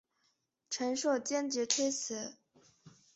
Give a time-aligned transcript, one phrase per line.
[0.71, 2.33] 陈顼坚决推辞。